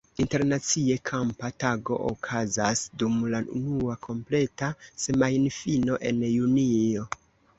[0.21, 4.69] Internacie kampa tago okazas dum la unua kompleta
[5.05, 7.07] semajnfino en junio.